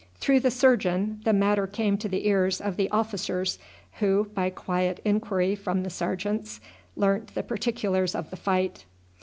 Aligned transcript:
Through 0.15 0.39
the 0.39 0.49
surgeon 0.49 1.21
the 1.25 1.31
matter 1.31 1.67
came 1.67 1.95
to 1.99 2.09
the 2.09 2.25
ears 2.27 2.59
of 2.59 2.75
the 2.75 2.89
officers, 2.89 3.59
who, 3.99 4.31
by 4.33 4.49
quiet 4.49 4.99
inquiry 5.05 5.53
from 5.53 5.83
the 5.83 5.91
sergeants, 5.91 6.59
learnt 6.95 7.35
the 7.35 7.43
particulars 7.43 8.15
of 8.15 8.31
the 8.31 8.35
fight. 8.35 8.85